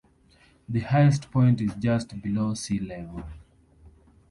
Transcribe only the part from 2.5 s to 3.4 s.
sea level.